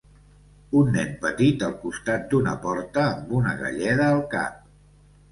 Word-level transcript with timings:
Un 0.77 0.87
nen 0.93 1.09
petit 1.25 1.65
al 1.67 1.75
costat 1.83 2.25
d'una 2.31 2.53
porta 2.63 3.03
amb 3.09 3.35
una 3.41 3.53
galleda 3.59 4.07
al 4.15 4.23
cap. 4.33 4.57